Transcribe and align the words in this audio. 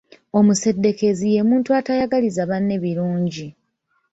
Omuseddeekezi 0.37 1.25
ye 1.35 1.41
muntu 1.49 1.69
atayagaliza 1.79 2.43
banne 2.49 2.75
birungi. 2.83 3.47